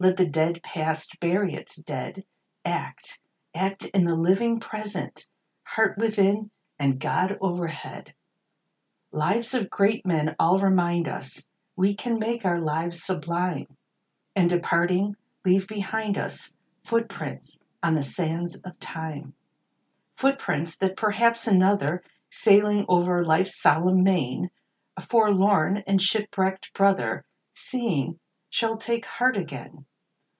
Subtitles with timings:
[0.00, 2.24] Let the dead Past bury its dead!
[2.64, 3.20] Act,—
[3.54, 5.28] act in the living Present!
[5.62, 8.06] Heart within, and God o'erhead!
[8.08, 9.36] A PSALM OF LIFE.
[9.36, 13.76] Lives of great men all remind us We can make our lives sublime,
[14.34, 15.14] And, departing,
[15.44, 16.52] leave behind us
[16.82, 19.34] Footsteps on the sands of time;
[20.16, 24.50] Footsteps, that perhaps another, Sailing o'er life's solemn main,
[24.96, 27.24] A forlorn and shipwrecked brother,
[27.54, 28.18] Seeing,
[28.50, 29.86] shall take heart again.